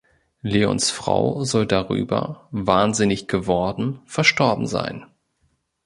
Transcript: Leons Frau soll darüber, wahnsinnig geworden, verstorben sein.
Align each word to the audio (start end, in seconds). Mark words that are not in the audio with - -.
Leons 0.41 0.89
Frau 0.89 1.43
soll 1.43 1.67
darüber, 1.67 2.47
wahnsinnig 2.49 3.27
geworden, 3.27 3.99
verstorben 4.07 4.65
sein. 4.65 5.05